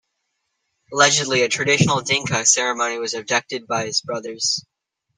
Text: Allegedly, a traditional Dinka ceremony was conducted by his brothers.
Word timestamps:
Allegedly, 0.91 1.43
a 1.43 1.47
traditional 1.47 2.01
Dinka 2.01 2.43
ceremony 2.47 2.97
was 2.97 3.11
conducted 3.13 3.67
by 3.67 3.85
his 3.85 4.01
brothers. 4.01 4.65